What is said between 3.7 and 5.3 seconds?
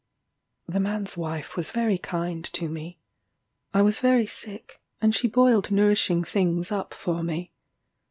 I was very sick, and she